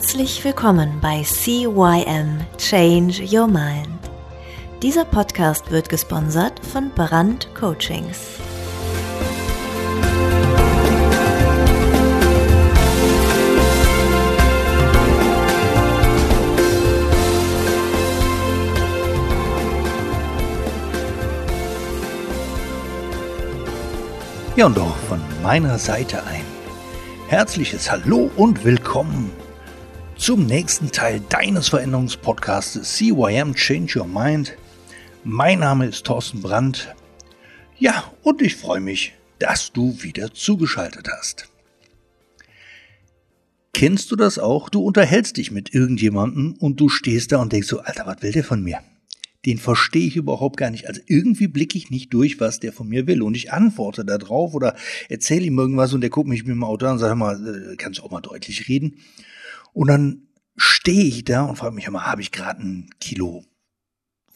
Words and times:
Herzlich 0.00 0.42
willkommen 0.44 0.98
bei 1.02 1.22
CYM 1.22 2.40
Change 2.56 3.22
Your 3.30 3.46
Mind. 3.46 3.86
Dieser 4.82 5.04
Podcast 5.04 5.70
wird 5.70 5.90
gesponsert 5.90 6.58
von 6.64 6.90
Brand 6.94 7.54
Coachings. 7.54 8.18
Ja, 24.56 24.64
und 24.64 24.78
auch 24.78 24.96
von 24.96 25.20
meiner 25.42 25.76
Seite 25.76 26.24
ein 26.24 26.46
herzliches 27.28 27.90
Hallo 27.90 28.30
und 28.38 28.64
willkommen 28.64 29.30
zum 30.20 30.44
nächsten 30.44 30.92
Teil 30.92 31.22
deines 31.30 31.70
Veränderungspodcasts 31.70 32.98
CYM 32.98 33.54
Change 33.54 34.00
Your 34.00 34.06
Mind. 34.06 34.54
Mein 35.24 35.60
Name 35.60 35.86
ist 35.86 36.04
Thorsten 36.04 36.42
Brandt. 36.42 36.94
Ja, 37.78 38.12
und 38.22 38.42
ich 38.42 38.56
freue 38.56 38.82
mich, 38.82 39.14
dass 39.38 39.72
du 39.72 39.96
wieder 40.02 40.34
zugeschaltet 40.34 41.08
hast. 41.10 41.48
Kennst 43.72 44.10
du 44.10 44.16
das 44.16 44.38
auch? 44.38 44.68
Du 44.68 44.84
unterhältst 44.84 45.38
dich 45.38 45.50
mit 45.50 45.72
irgendjemandem 45.72 46.52
und 46.52 46.78
du 46.78 46.90
stehst 46.90 47.32
da 47.32 47.38
und 47.38 47.54
denkst 47.54 47.68
so, 47.68 47.80
Alter, 47.80 48.04
was 48.04 48.20
will 48.20 48.32
der 48.32 48.44
von 48.44 48.62
mir? 48.62 48.80
Den 49.46 49.56
verstehe 49.56 50.06
ich 50.06 50.16
überhaupt 50.16 50.58
gar 50.58 50.70
nicht. 50.70 50.86
Also 50.86 51.00
irgendwie 51.06 51.48
blicke 51.48 51.78
ich 51.78 51.88
nicht 51.88 52.12
durch, 52.12 52.38
was 52.40 52.60
der 52.60 52.74
von 52.74 52.90
mir 52.90 53.06
will. 53.06 53.22
Und 53.22 53.34
ich 53.34 53.54
antworte 53.54 54.04
da 54.04 54.18
drauf 54.18 54.52
oder 54.52 54.76
erzähle 55.08 55.46
ihm 55.46 55.58
irgendwas 55.58 55.94
und 55.94 56.02
der 56.02 56.10
guckt 56.10 56.28
mich 56.28 56.44
mit 56.44 56.54
dem 56.54 56.64
Auto 56.64 56.84
an 56.84 56.92
und 56.92 56.98
sagt, 56.98 57.16
mal, 57.16 57.72
äh, 57.72 57.76
kannst 57.76 58.00
du 58.00 58.02
auch 58.02 58.10
mal 58.10 58.20
deutlich 58.20 58.68
reden? 58.68 58.98
Und 59.72 59.88
dann 59.88 60.28
stehe 60.56 61.04
ich 61.04 61.24
da 61.24 61.44
und 61.44 61.56
frage 61.56 61.74
mich 61.74 61.86
immer, 61.86 62.06
habe 62.06 62.22
ich 62.22 62.32
gerade 62.32 62.62
ein 62.62 62.90
Kilo 63.00 63.44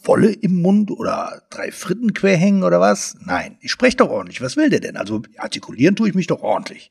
Wolle 0.07 0.33
im 0.33 0.61
Mund 0.61 0.91
oder 0.91 1.43
drei 1.51 1.73
Fritten 1.73 2.13
quer 2.13 2.37
hängen 2.37 2.63
oder 2.63 2.81
was? 2.81 3.17
Nein, 3.21 3.57
ich 3.61 3.71
spreche 3.71 3.97
doch 3.97 4.11
ordentlich. 4.11 4.43
Was 4.43 4.57
will 4.57 4.69
der 4.69 4.81
denn? 4.81 4.97
Also 4.97 5.23
artikulieren 5.39 5.97
tue 5.97 6.09
ich 6.09 6.15
mich 6.15 6.27
doch 6.27 6.43
ordentlich. 6.43 6.91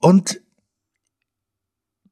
Und 0.00 0.40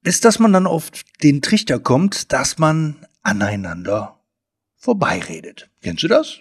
bis 0.03 0.21
dass 0.21 0.39
man 0.39 0.53
dann 0.53 0.67
auf 0.67 0.91
den 1.23 1.41
Trichter 1.41 1.79
kommt, 1.79 2.33
dass 2.33 2.59
man 2.59 3.07
aneinander 3.23 4.21
vorbeiredet. 4.77 5.71
Kennst 5.81 6.03
du 6.03 6.09
das? 6.09 6.41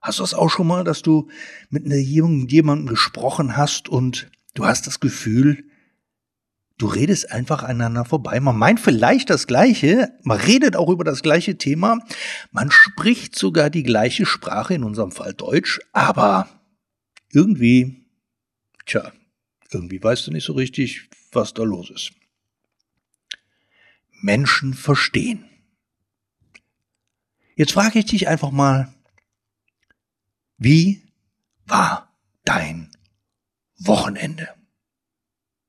Hast 0.00 0.18
du 0.18 0.22
das 0.22 0.34
auch 0.34 0.50
schon 0.50 0.66
mal, 0.66 0.84
dass 0.84 1.02
du 1.02 1.28
mit 1.70 1.86
jemandem 1.86 2.86
gesprochen 2.86 3.56
hast 3.56 3.88
und 3.88 4.30
du 4.54 4.64
hast 4.64 4.86
das 4.86 5.00
Gefühl, 5.00 5.64
Du 6.76 6.86
redest 6.86 7.30
einfach 7.30 7.62
aneinander 7.62 8.04
vorbei. 8.04 8.40
Man 8.40 8.58
meint 8.58 8.80
vielleicht 8.80 9.30
das 9.30 9.46
Gleiche, 9.46 10.12
man 10.22 10.40
redet 10.40 10.74
auch 10.74 10.88
über 10.88 11.04
das 11.04 11.22
gleiche 11.22 11.56
Thema, 11.56 11.98
man 12.50 12.70
spricht 12.70 13.36
sogar 13.36 13.70
die 13.70 13.84
gleiche 13.84 14.26
Sprache, 14.26 14.74
in 14.74 14.82
unserem 14.82 15.12
Fall 15.12 15.34
Deutsch, 15.34 15.80
aber 15.92 16.48
irgendwie, 17.32 18.04
tja, 18.86 19.12
irgendwie 19.70 20.02
weißt 20.02 20.26
du 20.26 20.32
nicht 20.32 20.44
so 20.44 20.54
richtig, 20.54 21.08
was 21.30 21.54
da 21.54 21.62
los 21.62 21.90
ist. 21.90 22.12
Menschen 24.20 24.74
verstehen. 24.74 25.44
Jetzt 27.56 27.72
frage 27.72 28.00
ich 28.00 28.06
dich 28.06 28.26
einfach 28.26 28.50
mal, 28.50 28.92
wie 30.56 31.02
war 31.66 32.12
dein 32.44 32.90
Wochenende? 33.78 34.48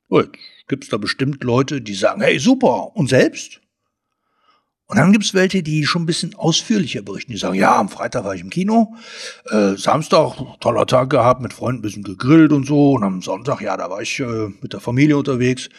Gut, 0.08 0.38
gibt's 0.68 0.90
da 0.90 0.98
bestimmt 0.98 1.44
Leute, 1.44 1.82
die 1.82 1.94
sagen, 1.94 2.22
hey, 2.22 2.40
super, 2.40 2.96
und 2.96 3.10
selbst? 3.10 3.62
Und 4.88 4.98
dann 4.98 5.12
gibt's 5.12 5.34
welche, 5.34 5.64
die 5.64 5.86
schon 5.86 6.04
ein 6.04 6.06
bisschen 6.06 6.36
ausführlicher 6.36 7.02
berichten. 7.02 7.32
Die 7.32 7.40
sagen, 7.40 7.56
ja, 7.56 7.76
am 7.76 7.90
Freitag 7.90 8.24
war 8.24 8.36
ich 8.36 8.42
im 8.42 8.52
Kino, 8.52 8.96
äh, 9.50 9.76
Samstag, 9.76 10.36
toller 10.60 10.86
Tag 10.86 11.10
gehabt, 11.10 11.42
mit 11.42 11.54
Freunden 11.54 11.80
ein 11.80 11.82
bisschen 11.82 12.04
gegrillt 12.04 12.52
und 12.52 12.68
so. 12.68 12.92
Und 12.92 13.04
am 13.04 13.22
Sonntag, 13.22 13.62
ja, 13.62 13.78
da 13.78 13.90
war 13.90 14.02
ich 14.02 14.20
äh, 14.20 14.50
mit 14.62 14.74
der 14.74 14.80
Familie 14.80 15.18
unterwegs, 15.18 15.70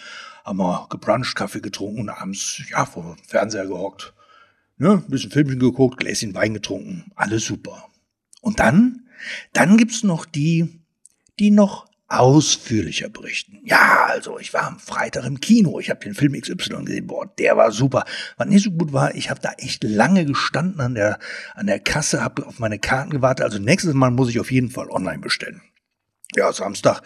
haben 0.44 0.58
wir 0.58 0.86
gebruncht, 0.90 1.36
Kaffee 1.36 1.60
getrunken 1.60 2.00
und 2.00 2.08
abends, 2.08 2.62
ja, 2.68 2.84
vor 2.84 3.16
dem 3.16 3.24
Fernseher 3.24 3.66
gehockt. 3.66 4.12
Ne, 4.78 5.02
ein 5.06 5.10
bisschen 5.10 5.30
Filmchen 5.30 5.58
geguckt, 5.58 5.98
Gläschen 5.98 6.34
Wein 6.34 6.54
getrunken, 6.54 7.10
alles 7.14 7.44
super. 7.44 7.88
Und 8.42 8.60
dann, 8.60 9.06
dann 9.52 9.76
gibt's 9.78 10.02
noch 10.02 10.26
die, 10.26 10.80
die 11.38 11.50
noch 11.50 11.86
ausführlicher 12.08 13.08
berichten. 13.08 13.60
Ja, 13.64 14.06
also 14.08 14.38
ich 14.38 14.54
war 14.54 14.64
am 14.64 14.78
Freitag 14.78 15.24
im 15.24 15.40
Kino, 15.40 15.80
ich 15.80 15.90
habe 15.90 16.00
den 16.00 16.14
Film 16.14 16.40
XY 16.40 16.84
gesehen, 16.84 17.06
boah, 17.06 17.26
der 17.38 17.56
war 17.56 17.72
super. 17.72 18.04
Was 18.36 18.46
nicht 18.46 18.64
so 18.64 18.70
gut 18.70 18.92
war, 18.92 19.14
ich 19.14 19.30
habe 19.30 19.40
da 19.40 19.52
echt 19.58 19.82
lange 19.82 20.24
gestanden 20.24 20.80
an 20.80 20.94
der 20.94 21.18
an 21.54 21.66
der 21.66 21.80
Kasse, 21.80 22.22
habe 22.22 22.46
auf 22.46 22.58
meine 22.58 22.78
Karten 22.78 23.10
gewartet. 23.10 23.44
Also 23.44 23.58
nächstes 23.58 23.94
Mal 23.94 24.10
muss 24.10 24.28
ich 24.28 24.40
auf 24.40 24.52
jeden 24.52 24.70
Fall 24.70 24.90
online 24.90 25.18
bestellen 25.18 25.62
ja, 26.36 26.52
Samstag, 26.52 27.02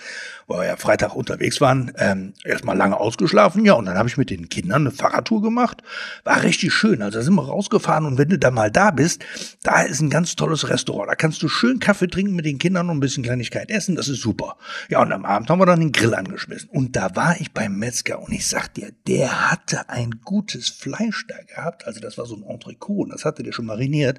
wo 0.51 0.59
wir 0.59 0.67
ja 0.67 0.77
Freitag 0.77 1.15
unterwegs 1.15 1.61
waren, 1.61 1.93
ähm, 1.97 2.35
erstmal 2.45 2.77
lange 2.77 2.99
ausgeschlafen, 2.99 3.65
ja, 3.65 3.75
und 3.75 3.87
dann 3.87 3.97
habe 3.97 4.09
ich 4.09 4.17
mit 4.17 4.31
den 4.31 4.49
Kindern 4.49 4.83
eine 4.83 4.91
Fahrradtour 4.91 5.43
gemacht. 5.43 5.83
War 6.25 6.43
richtig 6.43 6.73
schön. 6.75 7.03
Also 7.03 7.19
da 7.19 7.25
sind 7.25 7.35
wir 7.35 7.47
rausgefahren 7.47 8.05
und 8.05 8.19
wenn 8.19 8.29
du 8.29 8.39
da 8.39 8.51
mal 8.51 8.71
da 8.71 8.91
bist, 8.91 9.25
da 9.63 9.83
ist 9.83 10.01
ein 10.01 10.11
ganz 10.11 10.35
tolles 10.35 10.69
Restaurant. 10.69 11.09
Da 11.09 11.15
kannst 11.15 11.41
du 11.43 11.49
schön 11.49 11.79
Kaffee 11.79 12.09
trinken 12.09 12.35
mit 12.35 12.45
den 12.45 12.59
Kindern 12.59 12.91
und 12.91 12.97
ein 12.97 13.01
bisschen 13.01 13.23
Kleinigkeit 13.23 13.71
essen. 13.71 13.95
Das 13.95 14.09
ist 14.09 14.21
super. 14.21 14.57
Ja, 14.89 15.01
und 15.01 15.13
am 15.13 15.25
Abend 15.25 15.49
haben 15.49 15.61
wir 15.61 15.67
dann 15.67 15.79
den 15.79 15.93
Grill 15.93 16.15
angeschmissen. 16.15 16.69
Und 16.71 16.97
da 16.97 17.15
war 17.15 17.41
ich 17.41 17.53
beim 17.53 17.79
Metzger 17.79 18.21
und 18.21 18.33
ich 18.33 18.49
sag 18.49 18.75
dir, 18.75 18.91
der 19.07 19.53
hatte 19.53 19.89
ein 19.89 20.21
gutes 20.25 20.69
Fleisch 20.69 21.27
da 21.29 21.37
gehabt. 21.47 21.87
Also 21.87 22.01
das 22.01 22.19
war 22.19 22.27
so 22.27 22.35
ein 22.35 22.43
Entrecot 22.43 23.05
und 23.05 23.13
das 23.13 23.25
hatte 23.25 23.45
der 23.45 23.53
schon 23.53 23.67
mariniert. 23.67 24.19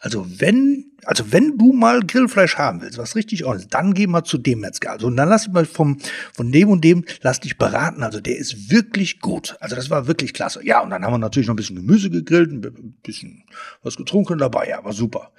Also 0.00 0.26
wenn, 0.28 0.92
also 1.06 1.32
wenn 1.32 1.56
du 1.56 1.72
mal 1.72 2.00
Grillfleisch 2.00 2.56
haben 2.56 2.82
willst, 2.82 2.98
was 2.98 3.16
richtig 3.16 3.46
ordentlich, 3.46 3.70
dann 3.70 3.94
geh 3.94 4.06
mal 4.06 4.24
zu 4.24 4.36
dem 4.36 4.60
Metzger. 4.60 4.92
Also 4.92 5.06
und 5.06 5.16
dann 5.16 5.30
lass 5.30 5.44
dich 5.44 5.52
mal 5.52 5.69
vom, 5.70 5.98
von 6.32 6.52
dem 6.52 6.68
und 6.68 6.82
dem, 6.82 7.04
lass 7.22 7.40
dich 7.40 7.58
beraten. 7.58 8.02
Also 8.02 8.20
der 8.20 8.36
ist 8.36 8.70
wirklich 8.70 9.20
gut. 9.20 9.56
Also 9.60 9.76
das 9.76 9.90
war 9.90 10.06
wirklich 10.06 10.34
klasse. 10.34 10.64
Ja, 10.64 10.80
und 10.80 10.90
dann 10.90 11.04
haben 11.04 11.12
wir 11.12 11.18
natürlich 11.18 11.48
noch 11.48 11.54
ein 11.54 11.56
bisschen 11.56 11.76
Gemüse 11.76 12.10
gegrillt, 12.10 12.50
ein 12.50 12.98
bisschen 13.02 13.44
was 13.82 13.96
getrunken 13.96 14.38
dabei. 14.38 14.68
Ja, 14.68 14.84
war 14.84 14.92
super. 14.92 15.32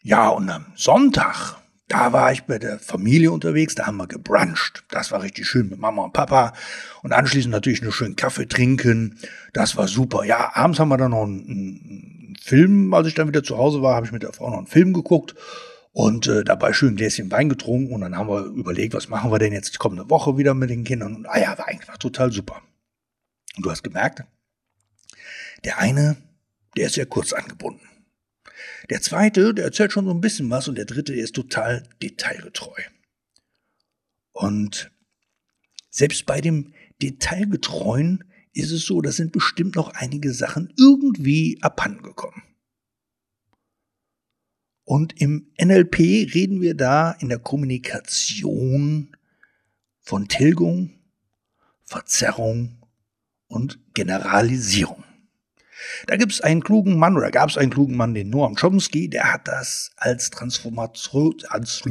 Ja, 0.00 0.28
und 0.28 0.48
am 0.48 0.66
Sonntag, 0.76 1.56
da 1.88 2.12
war 2.12 2.32
ich 2.32 2.44
bei 2.44 2.58
der 2.58 2.78
Familie 2.78 3.32
unterwegs, 3.32 3.74
da 3.74 3.86
haben 3.86 3.96
wir 3.96 4.06
gebruncht. 4.06 4.84
Das 4.90 5.10
war 5.10 5.22
richtig 5.22 5.46
schön 5.46 5.68
mit 5.70 5.78
Mama 5.78 6.04
und 6.04 6.12
Papa. 6.12 6.52
Und 7.02 7.12
anschließend 7.12 7.50
natürlich 7.50 7.82
einen 7.82 7.92
schönen 7.92 8.16
Kaffee 8.16 8.46
trinken. 8.46 9.18
Das 9.52 9.76
war 9.76 9.88
super. 9.88 10.24
Ja, 10.24 10.52
abends 10.54 10.78
haben 10.78 10.88
wir 10.88 10.98
dann 10.98 11.10
noch 11.10 11.24
einen, 11.24 11.48
einen 11.48 12.36
Film, 12.40 12.94
als 12.94 13.08
ich 13.08 13.14
dann 13.14 13.28
wieder 13.28 13.42
zu 13.42 13.58
Hause 13.58 13.82
war, 13.82 13.96
habe 13.96 14.06
ich 14.06 14.12
mit 14.12 14.22
der 14.22 14.32
Frau 14.32 14.50
noch 14.50 14.58
einen 14.58 14.66
Film 14.66 14.92
geguckt 14.92 15.34
und 15.98 16.28
äh, 16.28 16.44
dabei 16.44 16.72
schön 16.72 16.90
ein 16.90 16.96
Gläschen 16.96 17.28
Wein 17.32 17.48
getrunken 17.48 17.92
und 17.92 18.02
dann 18.02 18.16
haben 18.16 18.28
wir 18.28 18.44
überlegt, 18.44 18.94
was 18.94 19.08
machen 19.08 19.32
wir 19.32 19.40
denn 19.40 19.52
jetzt 19.52 19.80
kommende 19.80 20.08
Woche 20.08 20.38
wieder 20.38 20.54
mit 20.54 20.70
den 20.70 20.84
Kindern 20.84 21.16
und 21.16 21.26
ah 21.26 21.40
ja, 21.40 21.58
war 21.58 21.66
eigentlich 21.66 21.88
total 21.98 22.30
super. 22.30 22.62
Und 23.56 23.66
du 23.66 23.70
hast 23.72 23.82
gemerkt, 23.82 24.22
der 25.64 25.78
eine, 25.78 26.16
der 26.76 26.86
ist 26.86 26.94
sehr 26.94 27.06
kurz 27.06 27.32
angebunden. 27.32 27.84
Der 28.90 29.02
zweite, 29.02 29.52
der 29.52 29.64
erzählt 29.64 29.90
schon 29.90 30.04
so 30.04 30.12
ein 30.12 30.20
bisschen 30.20 30.48
was 30.50 30.68
und 30.68 30.76
der 30.78 30.84
dritte, 30.84 31.14
der 31.14 31.24
ist 31.24 31.34
total 31.34 31.82
detailgetreu. 32.00 32.80
Und 34.30 34.92
selbst 35.90 36.26
bei 36.26 36.40
dem 36.40 36.74
Detailgetreuen 37.02 38.22
ist 38.52 38.70
es 38.70 38.82
so, 38.82 39.00
da 39.00 39.10
sind 39.10 39.32
bestimmt 39.32 39.74
noch 39.74 39.88
einige 39.94 40.32
Sachen 40.32 40.72
irgendwie 40.76 41.58
abhanden 41.60 42.04
gekommen. 42.04 42.44
Und 44.88 45.20
im 45.20 45.52
NLP 45.62 45.98
reden 46.32 46.62
wir 46.62 46.74
da 46.74 47.10
in 47.10 47.28
der 47.28 47.38
Kommunikation 47.38 49.14
von 50.00 50.28
Tilgung, 50.28 50.94
Verzerrung 51.84 52.78
und 53.48 53.78
Generalisierung. 53.92 55.04
Da 56.06 56.16
gibt 56.16 56.32
es 56.32 56.40
einen 56.40 56.62
klugen 56.62 56.98
Mann 56.98 57.18
oder 57.18 57.30
gab 57.30 57.50
es 57.50 57.58
einen 57.58 57.70
klugen 57.70 57.98
Mann, 57.98 58.14
den 58.14 58.30
Noam 58.30 58.54
Chomsky, 58.54 59.10
der 59.10 59.30
hat 59.30 59.46
das 59.46 59.90
als, 59.98 60.30
Transformation, 60.30 61.34
als 61.50 61.82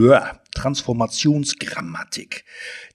Transformationsgrammatik 0.56 2.45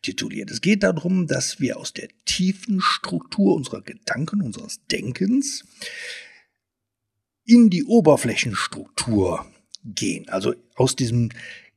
tituliert. 0.02 0.50
Es 0.50 0.60
geht 0.60 0.82
darum, 0.82 1.28
dass 1.28 1.60
wir 1.60 1.76
aus 1.76 1.92
der 1.92 2.08
tiefen 2.24 2.80
Struktur 2.80 3.54
unserer 3.54 3.82
Gedanken, 3.82 4.42
unseres 4.42 4.84
Denkens 4.88 5.64
in 7.44 7.70
die 7.70 7.84
Oberflächenstruktur 7.84 9.46
gehen. 9.84 10.28
Also 10.28 10.54
aus 10.76 10.96
diesem 10.96 11.30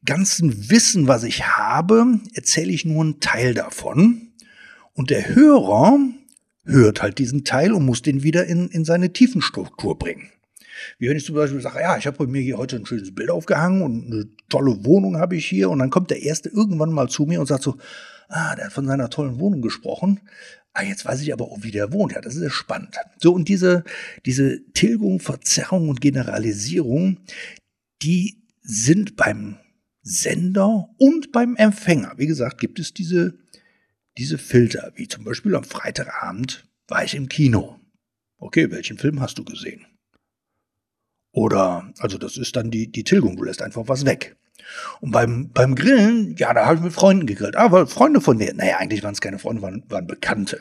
ganzen 0.06 0.69
Wissen, 0.69 1.07
was 1.07 1.24
ich 1.24 1.48
habe, 1.48 2.19
erzähle 2.34 2.72
ich 2.72 2.86
nur 2.86 3.04
einen 3.04 3.19
Teil 3.19 3.54
davon. 3.54 4.30
Und 4.94 5.10
der 5.10 5.36
Hörer 5.36 6.00
hört 6.63 7.02
halt 7.02 7.18
diesen 7.19 7.44
Teil 7.44 7.74
und 7.74 7.86
muss 7.86 8.02
den 8.02 8.24
wieder 8.24 8.46
in, 8.46 8.69
in 8.69 8.86
seine 8.86 9.13
Tiefenstruktur 9.13 9.98
bringen. 9.98 10.30
Wie 11.00 11.10
wenn 11.10 11.18
ich 11.18 11.25
zum 11.25 11.36
Beispiel 11.36 11.62
sage, 11.62 11.80
ja, 11.80 11.98
ich 11.98 12.07
habe 12.07 12.28
mir 12.28 12.42
hier 12.42 12.57
heute 12.57 12.75
ein 12.75 12.86
schönes 12.86 13.13
Bild 13.13 13.30
aufgehangen 13.30 13.81
und 13.81 14.06
eine 14.06 14.28
tolle 14.50 14.86
Wohnung 14.86 15.18
habe 15.18 15.36
ich 15.36 15.46
hier 15.46 15.69
und 15.69 15.80
dann 15.80 15.90
kommt 15.90 16.12
der 16.12 16.22
Erste 16.22 16.50
irgendwann 16.50 16.92
mal 16.92 17.10
zu 17.10 17.24
mir 17.25 17.40
und 17.40 17.48
sagt 17.48 17.63
so, 17.63 17.78
ah, 18.30 18.56
der 18.56 18.66
hat 18.66 18.74
von 18.74 18.86
seiner 18.86 19.10
tollen 19.10 19.40
Wohnung 19.40 19.62
gesprochen. 19.62 20.22
Ah, 20.74 20.84
jetzt 20.84 21.06
weiß 21.06 21.22
ich 21.22 21.31
aber 21.31 21.46
auch, 21.46 21.60
wie 21.62 21.72
der 21.72 21.94
wohnt. 21.94 22.13
Ja, 22.13 22.22
das 22.22 22.36
ist 22.36 22.44
ja 22.44 22.50
spannend. 22.50 22.98
So, 23.22 23.34
und 23.34 23.48
diese, 23.48 23.84
diese 24.25 24.62
Tilgung, 24.74 25.19
Verzerrung 25.22 25.88
und 25.88 26.01
Generalisierung, 26.01 27.18
die 28.02 28.44
sind 28.62 29.16
beim 29.16 29.58
Sender 30.02 30.90
und 30.98 31.32
beim 31.32 31.56
Empfänger. 31.56 32.14
Wie 32.18 32.28
gesagt, 32.28 32.60
gibt 32.60 32.80
es 32.80 32.94
diese, 32.94 33.38
diese 34.18 34.38
Filter, 34.38 34.92
wie 34.96 35.08
zum 35.08 35.24
Beispiel 35.24 35.56
am 35.56 35.64
Freitagabend 35.64 36.68
war 36.88 37.04
ich 37.04 37.16
im 37.16 37.30
Kino. 37.30 37.80
Okay, 38.38 38.70
welchen 38.72 38.98
Film 38.98 39.20
hast 39.22 39.38
du 39.38 39.44
gesehen? 39.44 39.86
Oder, 41.32 41.92
also 42.00 42.18
das 42.18 42.38
ist 42.38 42.56
dann 42.56 42.72
die, 42.72 42.92
die 42.92 43.04
Tilgung, 43.04 43.36
du 43.36 43.44
lässt 43.44 43.62
einfach 43.62 43.88
was 43.88 44.06
weg. 44.06 44.38
Und 45.02 45.12
beim, 45.12 45.50
beim 45.50 45.76
Grillen, 45.76 46.36
ja, 46.38 46.54
da 46.54 46.66
habe 46.66 46.78
ich 46.78 46.82
mit 46.82 46.94
Freunden 46.94 47.26
gegrillt. 47.26 47.56
Aber 47.56 47.88
Freunde 47.88 48.22
von 48.22 48.38
mir, 48.38 48.54
naja, 48.54 48.78
eigentlich 48.78 49.04
waren 49.04 49.14
es 49.14 49.22
keine 49.22 49.40
Freunde, 49.40 49.62
waren, 49.62 49.84
waren 49.90 50.08
Bekannte. 50.08 50.60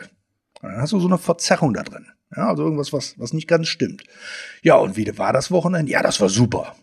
Und 0.60 0.70
dann 0.70 0.80
hast 0.80 0.92
du 0.92 1.00
so 1.00 1.06
eine 1.06 1.18
Verzerrung 1.18 1.74
da 1.74 1.82
drin. 1.82 2.06
Ja, 2.36 2.48
also 2.48 2.64
irgendwas, 2.64 2.92
was, 2.92 3.18
was 3.18 3.32
nicht 3.32 3.46
ganz 3.46 3.68
stimmt. 3.68 4.02
Ja, 4.62 4.76
und 4.76 4.96
wie 4.96 5.18
war 5.18 5.32
das 5.32 5.50
Wochenende? 5.50 5.92
Ja, 5.92 6.02
das 6.02 6.20
war 6.20 6.28
super. 6.28 6.74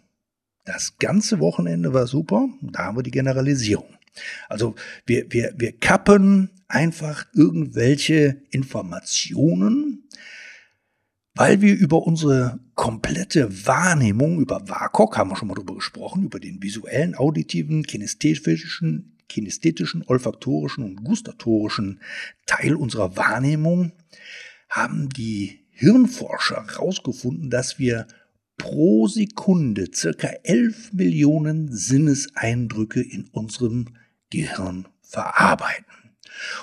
Das 0.63 0.97
ganze 0.97 1.39
Wochenende 1.39 1.93
war 1.93 2.07
super. 2.07 2.47
Da 2.61 2.85
haben 2.85 2.97
wir 2.97 3.03
die 3.03 3.11
Generalisierung. 3.11 3.97
Also 4.49 4.75
wir, 5.05 5.31
wir, 5.31 5.53
wir 5.57 5.71
kappen 5.77 6.49
einfach 6.67 7.25
irgendwelche 7.33 8.41
Informationen, 8.51 10.07
weil 11.33 11.61
wir 11.61 11.75
über 11.75 12.05
unsere 12.05 12.59
komplette 12.75 13.65
Wahrnehmung, 13.65 14.39
über 14.39 14.67
WAKOK 14.67 15.17
haben 15.17 15.29
wir 15.29 15.37
schon 15.37 15.47
mal 15.47 15.55
drüber 15.55 15.75
gesprochen, 15.75 16.25
über 16.25 16.39
den 16.39 16.61
visuellen, 16.61 17.15
auditiven, 17.15 17.83
kinästhetischen, 17.83 19.17
kinästhetischen, 19.29 20.03
olfaktorischen 20.05 20.83
und 20.83 21.03
gustatorischen 21.03 22.01
Teil 22.45 22.75
unserer 22.75 23.15
Wahrnehmung, 23.15 23.93
haben 24.69 25.09
die 25.09 25.61
Hirnforscher 25.69 26.67
herausgefunden, 26.67 27.49
dass 27.49 27.79
wir 27.79 28.07
pro 28.61 29.07
Sekunde 29.07 29.87
circa 29.91 30.27
11 30.43 30.93
Millionen 30.93 31.75
Sinneseindrücke 31.75 33.01
in 33.01 33.25
unserem 33.31 33.87
Gehirn 34.29 34.87
verarbeiten. 35.01 35.85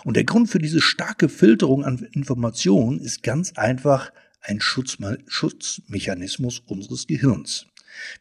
Und 0.05 0.15
der 0.15 0.23
Grund 0.23 0.49
für 0.49 0.61
diese 0.61 0.81
starke 0.81 1.29
Filterung 1.29 1.85
an 1.85 2.07
Informationen 2.13 3.01
ist 3.01 3.25
ganz 3.25 3.55
einfach 3.55 4.13
ein 4.41 4.61
Schutzmechanismus 4.61 6.61
unseres 6.67 7.09
Gehirns. 7.09 7.67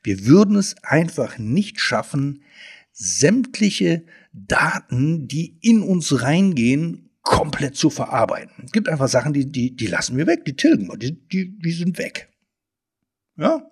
Wir 0.01 0.25
würden 0.25 0.56
es 0.56 0.75
einfach 0.81 1.38
nicht 1.38 1.80
schaffen, 1.80 2.41
sämtliche 2.91 4.06
Daten, 4.33 5.27
die 5.27 5.59
in 5.62 5.83
uns 5.83 6.23
reingehen, 6.23 7.12
komplett 7.21 7.75
zu 7.75 7.91
verarbeiten. 7.91 8.63
Es 8.65 8.71
gibt 8.71 8.89
einfach 8.89 9.07
Sachen, 9.07 9.33
die, 9.33 9.51
die, 9.51 9.75
die 9.75 9.88
lassen 9.88 10.18
wir 10.18 10.25
weg, 10.25 10.45
die 10.45 10.56
tilgen 10.56 10.88
wir, 10.88 10.97
die, 10.97 11.27
die, 11.27 11.59
die 11.59 11.71
sind 11.71 12.00
weg. 12.00 12.30
Ja? 13.38 13.69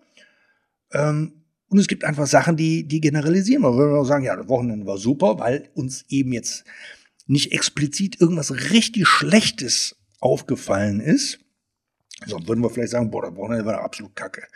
Ähm, 0.91 1.43
und 1.67 1.79
es 1.79 1.87
gibt 1.87 2.03
einfach 2.03 2.27
Sachen, 2.27 2.55
die, 2.55 2.87
die 2.87 3.01
generalisieren 3.01 3.63
wir. 3.63 3.71
Wir 3.73 3.89
würden 3.89 4.05
sagen, 4.05 4.23
ja, 4.23 4.35
das 4.35 4.47
Wochenende 4.47 4.85
war 4.85 4.97
super, 4.97 5.39
weil 5.39 5.69
uns 5.73 6.05
eben 6.09 6.31
jetzt 6.31 6.63
nicht 7.27 7.51
explizit 7.51 8.21
irgendwas 8.21 8.71
richtig 8.71 9.07
Schlechtes 9.07 9.95
aufgefallen 10.19 10.99
ist, 10.99 11.39
Sonst 12.25 12.47
würden 12.47 12.61
wir 12.61 12.69
vielleicht 12.69 12.91
sagen, 12.91 13.11
boah, 13.11 13.23
das 13.23 13.35
Wochenende 13.35 13.65
war 13.65 13.81
absolut 13.81 14.15
kacke. 14.15 14.47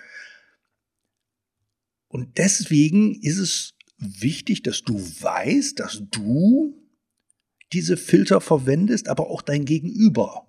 Und 2.08 2.38
deswegen 2.38 3.22
ist 3.22 3.38
es 3.38 3.76
wichtig, 3.98 4.64
dass 4.64 4.82
du 4.84 4.96
weißt, 4.96 5.80
dass 5.80 6.02
du 6.10 6.76
diese 7.74 7.98
Filter 7.98 8.42
verwendest, 8.42 9.10
aber 9.10 9.30
auch 9.30 9.42
dein 9.42 9.66
Gegenüber 9.66 10.48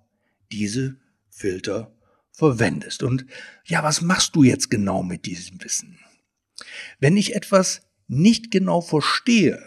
diese 0.51 0.97
Filter 1.29 1.95
verwendest. 2.31 3.03
Und 3.03 3.25
ja, 3.65 3.83
was 3.83 4.01
machst 4.01 4.35
du 4.35 4.43
jetzt 4.43 4.69
genau 4.69 5.03
mit 5.03 5.25
diesem 5.25 5.63
Wissen? 5.63 5.99
Wenn 6.99 7.17
ich 7.17 7.35
etwas 7.35 7.81
nicht 8.07 8.51
genau 8.51 8.81
verstehe 8.81 9.61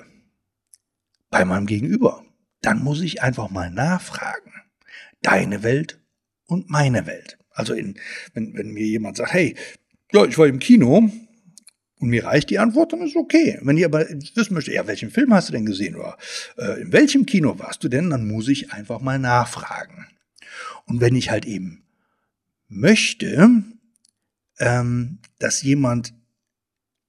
bei 1.31 1.44
meinem 1.44 1.66
Gegenüber, 1.66 2.25
dann 2.61 2.82
muss 2.82 3.00
ich 3.00 3.22
einfach 3.22 3.50
mal 3.50 3.70
nachfragen. 3.70 4.52
Deine 5.22 5.62
Welt 5.62 6.00
und 6.46 6.70
meine 6.70 7.06
Welt. 7.06 7.38
Also 7.50 7.75
in, 7.75 7.99
wenn, 8.34 8.55
wenn 8.55 8.72
mir 8.72 8.87
jemand 8.87 9.16
sagt, 9.16 9.32
hey, 9.32 9.56
ja, 10.12 10.25
ich 10.25 10.37
war 10.38 10.46
im 10.46 10.58
Kino 10.58 11.11
und 12.00 12.08
mir 12.08 12.25
reicht 12.25 12.50
die 12.50 12.58
Antwort, 12.58 12.93
dann 12.93 13.02
ist 13.02 13.16
okay. 13.16 13.58
Wenn 13.62 13.78
ich 13.78 13.84
aber 13.84 14.06
wissen 14.34 14.55
möchte, 14.55 14.72
ja, 14.72 14.87
welchen 14.87 15.11
Film 15.11 15.32
hast 15.32 15.49
du 15.49 15.52
denn 15.52 15.66
gesehen 15.66 15.96
oder 15.96 16.19
äh, 16.58 16.82
in 16.82 16.93
welchem 16.93 17.26
Kino 17.26 17.58
warst 17.58 17.82
du 17.84 17.88
denn, 17.88 18.11
dann 18.11 18.26
muss 18.26 18.49
ich 18.49 18.72
einfach 18.72 19.00
mal 19.00 19.19
nachfragen. 19.19 20.06
Und 20.87 21.00
wenn 21.00 21.16
ich 21.16 21.31
halt 21.31 21.46
eben 21.46 21.83
möchte, 22.69 23.62
ähm, 24.58 25.19
dass 25.38 25.62
jemand 25.62 26.14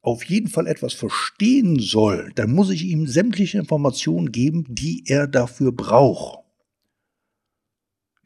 auf 0.01 0.23
jeden 0.23 0.49
Fall 0.49 0.67
etwas 0.67 0.93
verstehen 0.93 1.79
soll, 1.79 2.31
dann 2.35 2.51
muss 2.51 2.69
ich 2.69 2.83
ihm 2.85 3.07
sämtliche 3.07 3.57
Informationen 3.57 4.31
geben, 4.31 4.65
die 4.69 5.03
er 5.07 5.27
dafür 5.27 5.71
braucht 5.71 6.45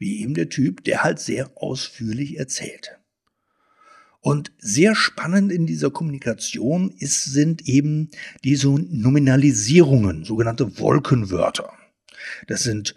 wie 0.00 0.22
eben 0.22 0.34
der 0.34 0.48
Typ, 0.48 0.82
der 0.82 1.04
halt 1.04 1.20
sehr 1.20 1.52
ausführlich 1.54 2.38
erzählt. 2.38 2.98
Und 4.22 4.52
sehr 4.58 4.96
spannend 4.96 5.52
in 5.52 5.66
dieser 5.66 5.90
Kommunikation 5.90 6.90
ist, 6.90 7.24
sind 7.24 7.68
eben 7.68 8.10
diese 8.42 8.68
Nominalisierungen, 8.68 10.24
sogenannte 10.24 10.78
Wolkenwörter. 10.78 11.72
Das 12.48 12.62
sind 12.62 12.96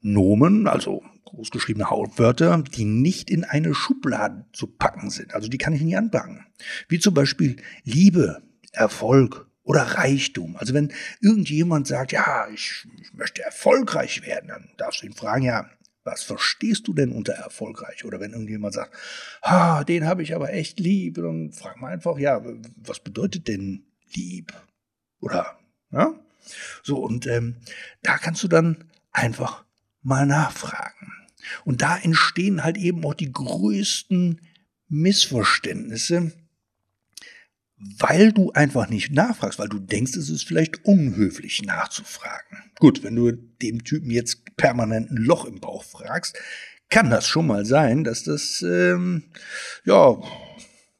Nomen, 0.00 0.66
also 0.66 1.02
großgeschriebene 1.34 1.90
Hauptwörter, 1.90 2.62
die 2.62 2.84
nicht 2.84 3.30
in 3.30 3.44
eine 3.44 3.74
Schublade 3.74 4.46
zu 4.52 4.66
packen 4.66 5.10
sind. 5.10 5.34
Also 5.34 5.48
die 5.48 5.58
kann 5.58 5.72
ich 5.72 5.82
nicht 5.82 5.96
anpacken. 5.96 6.46
Wie 6.88 6.98
zum 6.98 7.14
Beispiel 7.14 7.56
Liebe, 7.84 8.42
Erfolg 8.72 9.46
oder 9.62 9.82
Reichtum. 9.82 10.56
Also 10.56 10.74
wenn 10.74 10.92
irgendjemand 11.20 11.86
sagt, 11.86 12.12
ja, 12.12 12.48
ich, 12.52 12.86
ich 13.00 13.12
möchte 13.14 13.42
erfolgreich 13.42 14.26
werden, 14.26 14.48
dann 14.48 14.70
darfst 14.76 15.02
du 15.02 15.06
ihn 15.06 15.14
fragen, 15.14 15.44
ja, 15.44 15.70
was 16.04 16.22
verstehst 16.22 16.86
du 16.86 16.92
denn 16.92 17.12
unter 17.12 17.32
erfolgreich? 17.32 18.04
Oder 18.04 18.20
wenn 18.20 18.32
irgendjemand 18.32 18.74
sagt, 18.74 18.94
ah, 19.40 19.84
den 19.84 20.06
habe 20.06 20.22
ich 20.22 20.34
aber 20.34 20.52
echt 20.52 20.78
lieb, 20.78 21.14
dann 21.16 21.50
frag 21.52 21.80
mal 21.80 21.92
einfach, 21.92 22.18
ja, 22.18 22.42
was 22.76 23.00
bedeutet 23.00 23.48
denn 23.48 23.86
lieb? 24.12 24.52
Oder, 25.20 25.58
ja? 25.90 26.14
So, 26.82 26.98
und 26.98 27.26
ähm, 27.26 27.56
da 28.02 28.18
kannst 28.18 28.42
du 28.42 28.48
dann 28.48 28.84
einfach 29.12 29.64
mal 30.02 30.26
nachfragen. 30.26 31.23
Und 31.64 31.82
da 31.82 31.96
entstehen 31.96 32.64
halt 32.64 32.76
eben 32.76 33.04
auch 33.04 33.14
die 33.14 33.32
größten 33.32 34.40
Missverständnisse, 34.88 36.32
weil 37.98 38.32
du 38.32 38.52
einfach 38.52 38.88
nicht 38.88 39.12
nachfragst, 39.12 39.58
weil 39.58 39.68
du 39.68 39.78
denkst, 39.78 40.16
es 40.16 40.30
ist 40.30 40.44
vielleicht 40.44 40.84
unhöflich 40.84 41.62
nachzufragen. 41.62 42.58
Gut, 42.78 43.02
wenn 43.02 43.16
du 43.16 43.32
dem 43.32 43.84
Typen 43.84 44.10
jetzt 44.10 44.56
permanent 44.56 45.10
ein 45.10 45.16
Loch 45.16 45.44
im 45.44 45.60
Bauch 45.60 45.84
fragst, 45.84 46.38
kann 46.88 47.10
das 47.10 47.26
schon 47.26 47.46
mal 47.46 47.64
sein, 47.64 48.04
dass 48.04 48.22
das 48.22 48.62
ähm, 48.62 49.24
ja 49.84 50.16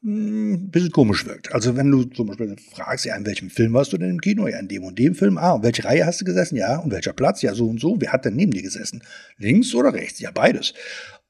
ein 0.05 0.69
bisschen 0.69 0.91
komisch 0.91 1.25
wirkt. 1.25 1.51
Also 1.53 1.75
wenn 1.75 1.89
du 1.89 2.03
zum 2.03 2.27
Beispiel 2.27 2.55
fragst, 2.71 3.05
ja, 3.05 3.15
in 3.15 3.25
welchem 3.25 3.49
Film 3.49 3.73
warst 3.73 3.91
du 3.91 3.97
denn 3.97 4.11
im 4.11 4.21
Kino? 4.21 4.47
Ja, 4.47 4.59
in 4.59 4.67
dem 4.67 4.83
und 4.83 4.99
dem 4.99 5.15
Film. 5.15 5.37
Ah, 5.37 5.53
und 5.53 5.63
welche 5.63 5.83
Reihe 5.83 6.05
hast 6.05 6.21
du 6.21 6.25
gesessen? 6.25 6.55
Ja, 6.55 6.77
und 6.77 6.91
welcher 6.91 7.13
Platz? 7.13 7.41
Ja, 7.41 7.55
so 7.55 7.67
und 7.67 7.79
so. 7.79 7.99
Wer 7.99 8.13
hat 8.13 8.25
denn 8.25 8.35
neben 8.35 8.51
dir 8.51 8.61
gesessen? 8.61 9.03
Links 9.37 9.73
oder 9.73 9.93
rechts? 9.93 10.19
Ja, 10.19 10.31
beides. 10.31 10.73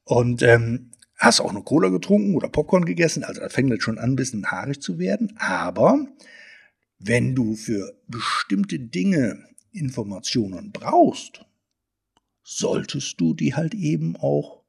Und 0.04 0.42
ähm, 0.42 0.90
hast 1.16 1.40
auch 1.40 1.50
eine 1.50 1.62
Cola 1.62 1.88
getrunken 1.88 2.34
oder 2.34 2.48
Popcorn 2.48 2.84
gegessen, 2.84 3.24
also 3.24 3.40
da 3.40 3.48
fängt 3.48 3.72
das 3.72 3.82
schon 3.82 3.98
an, 3.98 4.10
ein 4.10 4.16
bisschen 4.16 4.50
haarig 4.50 4.80
zu 4.80 4.98
werden. 4.98 5.34
Aber 5.38 6.06
wenn 6.98 7.34
du 7.34 7.54
für 7.54 7.98
bestimmte 8.06 8.78
Dinge 8.78 9.44
Informationen 9.72 10.72
brauchst, 10.72 11.44
solltest 12.42 13.20
du 13.20 13.34
die 13.34 13.54
halt 13.54 13.74
eben 13.74 14.16
auch 14.16 14.62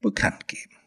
bekannt 0.00 0.46
geben. 0.48 0.77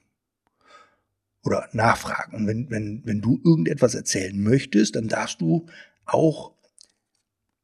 Oder 1.43 1.67
nachfragen. 1.73 2.35
Und 2.35 2.47
wenn, 2.47 2.69
wenn, 2.69 3.01
wenn 3.05 3.21
du 3.21 3.41
irgendetwas 3.43 3.95
erzählen 3.95 4.39
möchtest, 4.41 4.95
dann 4.95 5.07
darfst 5.07 5.41
du 5.41 5.67
auch, 6.05 6.53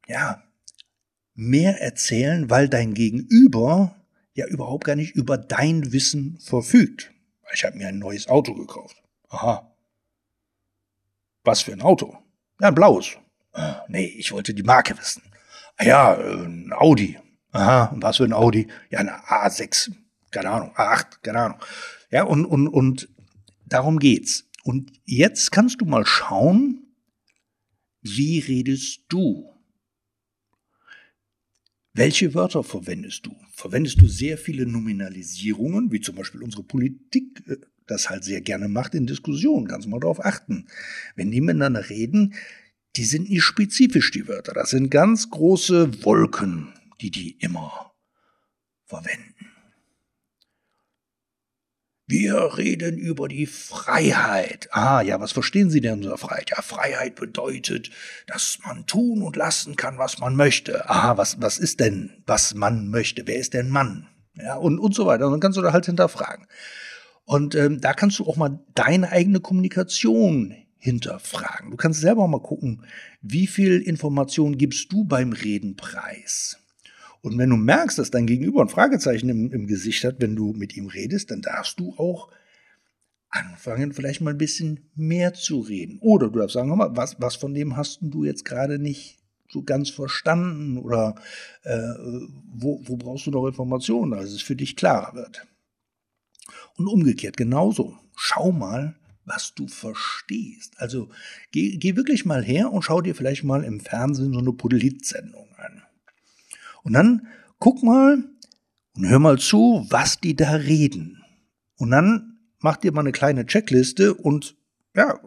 ja, 0.06 0.42
mehr 1.34 1.80
erzählen, 1.80 2.50
weil 2.50 2.68
dein 2.68 2.94
Gegenüber 2.94 3.94
ja 4.34 4.46
überhaupt 4.46 4.84
gar 4.84 4.96
nicht 4.96 5.14
über 5.14 5.38
dein 5.38 5.92
Wissen 5.92 6.38
verfügt. 6.40 7.12
Ich 7.52 7.64
habe 7.64 7.76
mir 7.76 7.88
ein 7.88 7.98
neues 7.98 8.28
Auto 8.28 8.54
gekauft. 8.54 8.96
Aha. 9.28 9.74
Was 11.44 11.62
für 11.62 11.72
ein 11.72 11.82
Auto? 11.82 12.18
Ja, 12.60 12.68
ein 12.68 12.74
blaues. 12.74 13.16
Ah, 13.52 13.84
nee, 13.88 14.06
ich 14.06 14.32
wollte 14.32 14.54
die 14.54 14.62
Marke 14.62 14.98
wissen. 14.98 15.22
Ah 15.76 15.84
ja, 15.84 16.14
ein 16.14 16.72
Audi. 16.72 17.18
Aha, 17.52 17.86
und 17.86 18.02
was 18.02 18.18
für 18.18 18.24
ein 18.24 18.32
Audi? 18.32 18.68
Ja, 18.90 18.98
eine 18.98 19.16
A6. 19.26 19.92
Keine 20.30 20.50
Ahnung, 20.50 20.74
A8, 20.76 21.22
keine 21.22 21.40
Ahnung. 21.40 21.58
Ja, 22.10 22.24
und, 22.24 22.44
und, 22.44 22.68
und 22.68 23.08
darum 23.72 23.98
geht's. 23.98 24.48
Und 24.64 24.92
jetzt 25.04 25.52
kannst 25.52 25.80
du 25.80 25.84
mal 25.84 26.04
schauen, 26.06 26.86
wie 28.02 28.38
redest 28.38 29.02
du? 29.08 29.50
Welche 31.94 32.34
Wörter 32.34 32.62
verwendest 32.62 33.26
du? 33.26 33.34
Verwendest 33.50 34.00
du 34.00 34.06
sehr 34.06 34.38
viele 34.38 34.66
Nominalisierungen, 34.66 35.90
wie 35.90 36.00
zum 36.00 36.14
Beispiel 36.14 36.42
unsere 36.42 36.62
Politik 36.62 37.42
äh, 37.48 37.56
das 37.86 38.08
halt 38.08 38.22
sehr 38.22 38.40
gerne 38.40 38.68
macht 38.68 38.94
in 38.94 39.06
Diskussionen? 39.06 39.66
Kannst 39.66 39.88
mal 39.88 39.98
darauf 39.98 40.24
achten. 40.24 40.68
Wenn 41.16 41.30
die 41.30 41.40
miteinander 41.40 41.88
reden, 41.90 42.34
die 42.96 43.04
sind 43.04 43.28
nicht 43.28 43.42
spezifisch, 43.42 44.10
die 44.10 44.28
Wörter. 44.28 44.52
Das 44.52 44.70
sind 44.70 44.90
ganz 44.90 45.30
große 45.30 46.04
Wolken, 46.04 46.72
die 47.00 47.10
die 47.10 47.32
immer 47.40 47.92
verwenden. 48.84 49.37
Wir 52.10 52.56
reden 52.56 52.96
über 52.96 53.28
die 53.28 53.44
Freiheit. 53.44 54.70
Ah, 54.72 55.02
ja, 55.02 55.20
was 55.20 55.32
verstehen 55.32 55.68
Sie 55.68 55.82
denn 55.82 56.02
unter 56.02 56.16
Freiheit? 56.16 56.48
Ja, 56.48 56.62
Freiheit 56.62 57.16
bedeutet, 57.16 57.90
dass 58.26 58.58
man 58.64 58.86
tun 58.86 59.20
und 59.20 59.36
lassen 59.36 59.76
kann, 59.76 59.98
was 59.98 60.18
man 60.18 60.34
möchte. 60.34 60.88
Aha, 60.88 61.18
was, 61.18 61.42
was 61.42 61.58
ist 61.58 61.80
denn, 61.80 62.22
was 62.26 62.54
man 62.54 62.88
möchte? 62.88 63.26
Wer 63.26 63.36
ist 63.36 63.52
denn 63.52 63.68
Mann? 63.68 64.08
Ja, 64.36 64.56
und, 64.56 64.78
und 64.78 64.94
so 64.94 65.04
weiter. 65.04 65.26
Und 65.26 65.32
dann 65.32 65.40
kannst 65.40 65.58
du 65.58 65.62
da 65.62 65.74
halt 65.74 65.84
hinterfragen. 65.84 66.46
Und 67.26 67.54
ähm, 67.54 67.78
da 67.82 67.92
kannst 67.92 68.18
du 68.18 68.26
auch 68.26 68.36
mal 68.36 68.58
deine 68.74 69.12
eigene 69.12 69.40
Kommunikation 69.40 70.54
hinterfragen. 70.78 71.70
Du 71.70 71.76
kannst 71.76 72.00
selber 72.00 72.26
mal 72.26 72.40
gucken, 72.40 72.86
wie 73.20 73.46
viel 73.46 73.82
Information 73.82 74.56
gibst 74.56 74.90
du 74.92 75.04
beim 75.04 75.32
Reden 75.32 75.76
preis. 75.76 76.56
Und 77.20 77.36
wenn 77.38 77.50
du 77.50 77.56
merkst, 77.56 77.98
dass 77.98 78.10
dein 78.10 78.26
Gegenüber 78.26 78.62
ein 78.62 78.68
Fragezeichen 78.68 79.28
im, 79.28 79.52
im 79.52 79.66
Gesicht 79.66 80.04
hat, 80.04 80.20
wenn 80.20 80.36
du 80.36 80.52
mit 80.52 80.76
ihm 80.76 80.86
redest, 80.86 81.30
dann 81.30 81.42
darfst 81.42 81.78
du 81.80 81.94
auch 81.96 82.30
anfangen, 83.30 83.92
vielleicht 83.92 84.20
mal 84.20 84.30
ein 84.30 84.38
bisschen 84.38 84.90
mehr 84.94 85.34
zu 85.34 85.60
reden. 85.60 85.98
Oder 86.00 86.28
du 86.28 86.38
darfst 86.38 86.54
sagen, 86.54 86.74
mal, 86.76 86.96
was, 86.96 87.20
was 87.20 87.36
von 87.36 87.54
dem 87.54 87.76
hast 87.76 87.98
du 88.00 88.24
jetzt 88.24 88.44
gerade 88.44 88.78
nicht 88.78 89.18
so 89.50 89.62
ganz 89.62 89.90
verstanden 89.90 90.78
oder 90.78 91.14
äh, 91.62 91.78
wo, 92.52 92.80
wo 92.84 92.96
brauchst 92.96 93.26
du 93.26 93.30
noch 93.30 93.46
Informationen, 93.46 94.12
dass 94.12 94.30
es 94.30 94.42
für 94.42 94.56
dich 94.56 94.76
klarer 94.76 95.14
wird. 95.14 95.46
Und 96.76 96.86
umgekehrt 96.86 97.36
genauso. 97.36 97.98
Schau 98.14 98.52
mal, 98.52 98.94
was 99.24 99.54
du 99.54 99.68
verstehst. 99.68 100.74
Also 100.78 101.08
geh, 101.50 101.76
geh 101.76 101.96
wirklich 101.96 102.24
mal 102.24 102.42
her 102.42 102.72
und 102.72 102.82
schau 102.82 103.00
dir 103.00 103.14
vielleicht 103.14 103.44
mal 103.44 103.64
im 103.64 103.80
Fernsehen 103.80 104.32
so 104.32 104.38
eine 104.38 104.52
Polit-Sendung 104.52 105.48
an. 105.56 105.82
Und 106.88 106.94
dann 106.94 107.26
guck 107.58 107.82
mal 107.82 108.24
und 108.96 109.08
hör 109.08 109.18
mal 109.18 109.38
zu, 109.38 109.86
was 109.90 110.20
die 110.20 110.34
da 110.34 110.52
reden. 110.52 111.22
Und 111.76 111.90
dann 111.90 112.38
mach 112.60 112.78
dir 112.78 112.92
mal 112.92 113.02
eine 113.02 113.12
kleine 113.12 113.44
Checkliste 113.44 114.14
und 114.14 114.56
ja, 114.96 115.20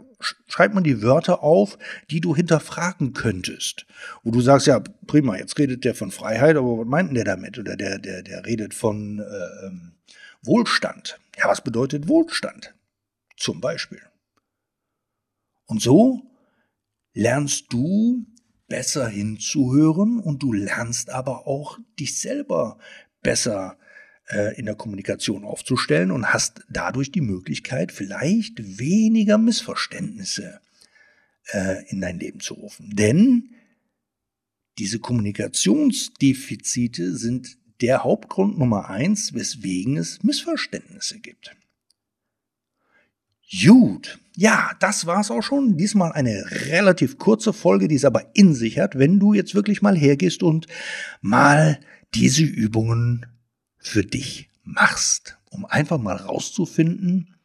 schreib 0.47 0.73
mal 0.73 0.81
die 0.81 1.03
Wörter 1.03 1.43
auf, 1.43 1.77
die 2.09 2.19
du 2.19 2.35
hinterfragen 2.35 3.13
könntest. 3.13 3.85
Wo 4.23 4.31
du 4.31 4.41
sagst, 4.41 4.65
ja, 4.65 4.81
prima, 5.05 5.37
jetzt 5.37 5.59
redet 5.59 5.85
der 5.85 5.93
von 5.93 6.09
Freiheit, 6.09 6.57
aber 6.57 6.79
was 6.79 6.87
meint 6.87 7.09
denn 7.09 7.15
der 7.15 7.25
damit? 7.25 7.59
Oder 7.59 7.77
der, 7.77 7.99
der, 7.99 8.23
der 8.23 8.43
redet 8.43 8.73
von 8.73 9.19
äh, 9.19 9.67
ähm, 9.67 9.91
Wohlstand. 10.41 11.19
Ja, 11.37 11.47
was 11.47 11.63
bedeutet 11.63 12.07
Wohlstand? 12.07 12.73
Zum 13.37 13.61
Beispiel. 13.61 14.01
Und 15.67 15.79
so 15.79 16.23
lernst 17.13 17.71
du 17.71 18.25
besser 18.71 19.07
hinzuhören 19.09 20.19
und 20.19 20.41
du 20.41 20.53
lernst 20.53 21.09
aber 21.09 21.45
auch 21.45 21.77
dich 21.99 22.17
selber 22.17 22.79
besser 23.21 23.77
äh, 24.29 24.57
in 24.57 24.65
der 24.65 24.75
Kommunikation 24.75 25.43
aufzustellen 25.43 26.09
und 26.09 26.33
hast 26.33 26.61
dadurch 26.69 27.11
die 27.11 27.19
Möglichkeit, 27.19 27.91
vielleicht 27.91 28.79
weniger 28.79 29.37
Missverständnisse 29.37 30.61
äh, 31.51 31.85
in 31.89 31.99
dein 31.99 32.17
Leben 32.17 32.39
zu 32.39 32.53
rufen. 32.53 32.95
Denn 32.95 33.49
diese 34.77 34.99
Kommunikationsdefizite 34.99 37.17
sind 37.17 37.57
der 37.81 38.05
Hauptgrund 38.05 38.57
Nummer 38.57 38.89
eins, 38.89 39.33
weswegen 39.33 39.97
es 39.97 40.23
Missverständnisse 40.23 41.19
gibt. 41.19 41.53
Gut, 43.51 44.17
ja, 44.38 44.72
das 44.79 45.05
war's 45.05 45.29
auch 45.29 45.41
schon. 45.41 45.75
Diesmal 45.75 46.13
eine 46.13 46.46
relativ 46.70 47.17
kurze 47.17 47.51
Folge, 47.51 47.89
die 47.89 47.96
es 47.96 48.05
aber 48.05 48.31
in 48.34 48.53
sich 48.53 48.79
hat, 48.79 48.98
wenn 48.98 49.20
du 49.20 49.34
jetzt 49.34 49.55
wirklich 49.55 49.81
mal 49.81 49.98
hergehst 49.98 50.41
und 50.41 50.67
mal 51.22 51.79
diese 52.13 52.43
Übungen 52.43 53.25
für 53.77 54.03
dich 54.03 54.50
machst, 54.63 55.38
um 55.50 55.65
einfach 55.65 55.98
mal 55.98 56.15
rauszufinden, 56.15 57.36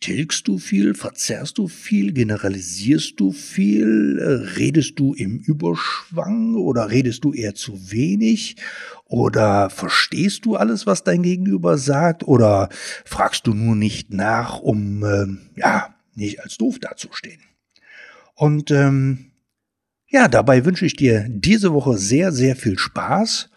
tilgst 0.00 0.48
du 0.48 0.58
viel, 0.58 0.94
verzerrst 0.94 1.58
du 1.58 1.68
viel, 1.68 2.12
generalisierst 2.12 3.20
du 3.20 3.32
viel, 3.32 4.18
äh, 4.18 4.56
redest 4.56 4.98
du 4.98 5.14
im 5.14 5.38
Überschwang 5.38 6.56
oder 6.56 6.90
redest 6.90 7.24
du 7.24 7.32
eher 7.32 7.54
zu 7.54 7.92
wenig? 7.92 8.56
Oder 9.04 9.70
verstehst 9.70 10.46
du 10.46 10.56
alles, 10.56 10.86
was 10.86 11.04
dein 11.04 11.22
Gegenüber 11.22 11.76
sagt? 11.76 12.26
Oder 12.26 12.68
fragst 13.04 13.46
du 13.46 13.54
nur 13.54 13.76
nicht 13.76 14.12
nach, 14.12 14.60
um 14.60 15.04
äh, 15.04 15.26
ja 15.60 15.94
nicht 16.14 16.40
als 16.42 16.56
doof 16.56 16.78
dazustehen? 16.78 17.40
Und 18.34 18.70
ähm, 18.70 19.32
ja, 20.08 20.28
dabei 20.28 20.64
wünsche 20.64 20.86
ich 20.86 20.96
dir 20.96 21.26
diese 21.28 21.74
Woche 21.74 21.98
sehr, 21.98 22.32
sehr 22.32 22.56
viel 22.56 22.78
Spaß 22.78 23.50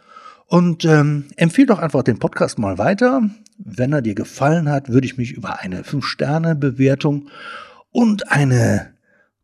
und 0.47 0.85
ähm, 0.85 1.25
empfehle 1.35 1.67
doch 1.67 1.79
einfach 1.79 2.03
den 2.03 2.19
Podcast 2.19 2.59
mal 2.59 2.77
weiter. 2.77 3.21
Wenn 3.57 3.93
er 3.93 4.01
dir 4.01 4.15
gefallen 4.15 4.69
hat, 4.69 4.89
würde 4.89 5.05
ich 5.05 5.17
mich 5.17 5.31
über 5.31 5.59
eine 5.59 5.83
5-Sterne-Bewertung 5.83 7.29
und 7.91 8.31
eine 8.31 8.93